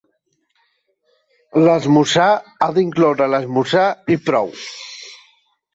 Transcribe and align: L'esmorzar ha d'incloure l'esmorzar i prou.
L'esmorzar 1.65 2.27
ha 2.41 2.71
d'incloure 2.79 3.31
l'esmorzar 3.35 3.87
i 4.17 4.21
prou. 4.31 4.55